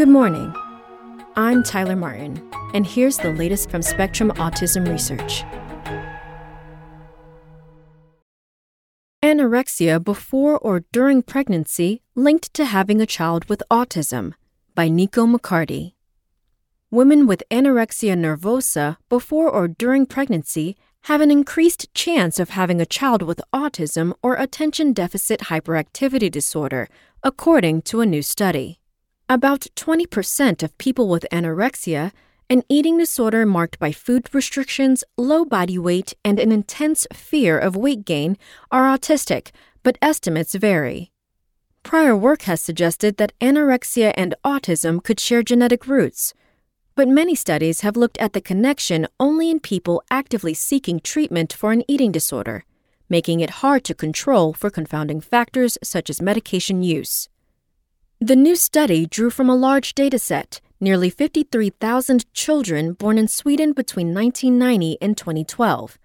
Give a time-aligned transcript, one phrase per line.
[0.00, 0.54] Good morning.
[1.36, 2.40] I'm Tyler Martin,
[2.72, 5.44] and here's the latest from Spectrum Autism Research.
[9.22, 14.32] Anorexia before or during pregnancy linked to having a child with autism
[14.74, 15.92] by Niko McCarty.
[16.90, 22.86] Women with anorexia nervosa before or during pregnancy have an increased chance of having a
[22.86, 26.88] child with autism or attention deficit hyperactivity disorder,
[27.22, 28.79] according to a new study.
[29.32, 32.10] About 20% of people with anorexia,
[32.48, 37.76] an eating disorder marked by food restrictions, low body weight, and an intense fear of
[37.76, 38.36] weight gain,
[38.72, 39.52] are autistic,
[39.84, 41.12] but estimates vary.
[41.84, 46.34] Prior work has suggested that anorexia and autism could share genetic roots.
[46.96, 51.70] But many studies have looked at the connection only in people actively seeking treatment for
[51.70, 52.64] an eating disorder,
[53.08, 57.28] making it hard to control for confounding factors such as medication use.
[58.22, 64.12] The new study drew from a large dataset, nearly 53,000 children born in Sweden between
[64.12, 65.98] 1990 and 2012.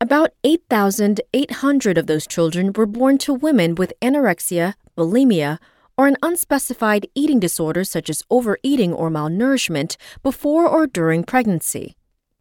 [0.00, 5.58] About 8,800 of those children were born to women with anorexia, bulimia,
[5.98, 11.96] or an unspecified eating disorder such as overeating or malnourishment before or during pregnancy.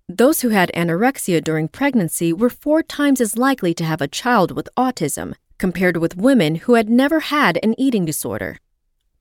[0.07, 4.51] Those who had anorexia during pregnancy were four times as likely to have a child
[4.51, 8.59] with autism compared with women who had never had an eating disorder.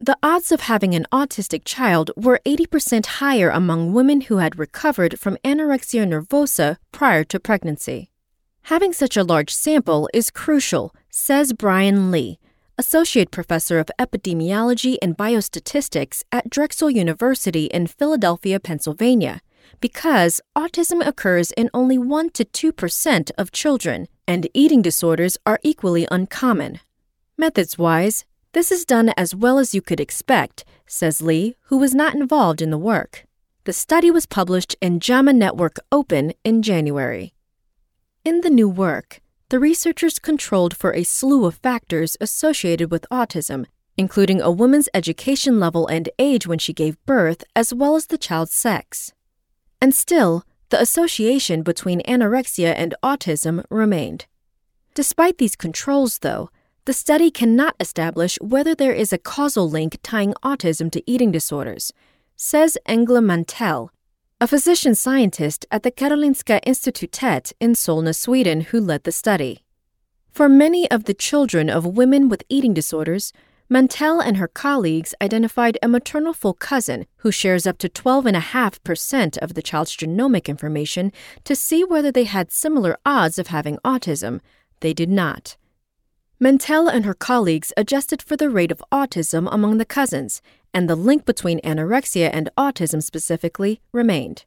[0.00, 5.18] The odds of having an autistic child were 80% higher among women who had recovered
[5.18, 8.12] from anorexia nervosa prior to pregnancy.
[8.62, 12.38] Having such a large sample is crucial, says Brian Lee,
[12.78, 19.40] Associate Professor of Epidemiology and Biostatistics at Drexel University in Philadelphia, Pennsylvania,
[19.80, 26.06] because autism occurs in only 1 to 2% of children, and eating disorders are equally
[26.08, 26.78] uncommon.
[27.36, 31.94] Methods wise, this is done as well as you could expect, says Lee, who was
[31.94, 33.26] not involved in the work.
[33.64, 37.34] The study was published in JAMA Network Open in January.
[38.24, 39.20] In the new work,
[39.50, 43.66] the researchers controlled for a slew of factors associated with autism,
[43.96, 48.18] including a woman's education level and age when she gave birth, as well as the
[48.18, 49.12] child's sex.
[49.80, 54.26] And still, the association between anorexia and autism remained.
[54.94, 56.50] Despite these controls, though,
[56.88, 61.92] the study cannot establish whether there is a causal link tying autism to eating disorders,
[62.34, 63.90] says Ängla Mantel,
[64.40, 69.66] a physician scientist at the Karolinska Institutet in Solna, Sweden, who led the study.
[70.30, 73.34] For many of the children of women with eating disorders,
[73.68, 79.52] Mantel and her colleagues identified a maternal full cousin who shares up to 12.5% of
[79.52, 81.12] the child's genomic information
[81.44, 84.40] to see whether they had similar odds of having autism.
[84.80, 85.58] They did not.
[86.40, 90.40] Mantel and her colleagues adjusted for the rate of autism among the cousins,
[90.72, 94.44] and the link between anorexia and autism specifically remained.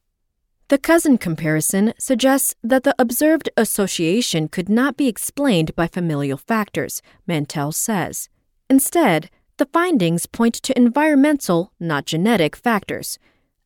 [0.69, 7.01] The cousin comparison suggests that the observed association could not be explained by familial factors,
[7.27, 8.29] Mantel says.
[8.69, 13.19] Instead, the findings point to environmental, not genetic, factors.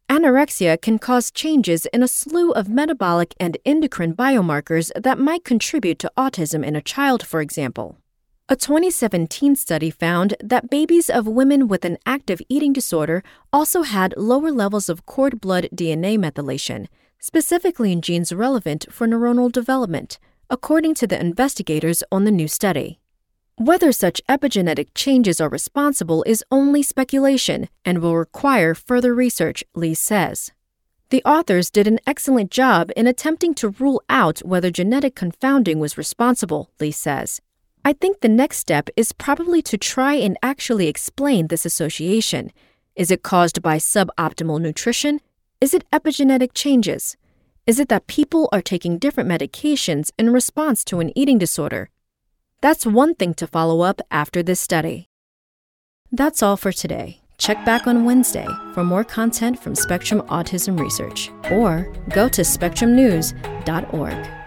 [0.10, 6.00] Anorexia can cause changes in a slew of metabolic and endocrine biomarkers that might contribute
[6.00, 7.98] to autism in a child, for example.
[8.48, 14.14] A 2017 study found that babies of women with an active eating disorder also had
[14.18, 16.86] lower levels of cord blood DNA methylation,
[17.18, 23.00] specifically in genes relevant for neuronal development, according to the investigators on the new study.
[23.56, 29.96] Whether such epigenetic changes are responsible is only speculation and will require further research, Lee
[29.96, 30.52] says.
[31.10, 35.98] The authors did an excellent job in attempting to rule out whether genetic confounding was
[35.98, 37.42] responsible, Lee says.
[37.88, 42.52] I think the next step is probably to try and actually explain this association.
[42.96, 45.22] Is it caused by suboptimal nutrition?
[45.62, 47.16] Is it epigenetic changes?
[47.68, 51.92] Is it that people are taking different medications in response to an eating disorder?
[52.60, 55.08] That's one thing to follow up after this study.
[56.12, 57.22] That's all for today.
[57.38, 64.45] Check back on Wednesday for more content from Spectrum Autism Research or go to spectrumnews.org.